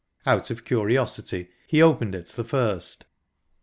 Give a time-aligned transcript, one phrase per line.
[0.25, 3.05] Out of curiosity, he opened it the first.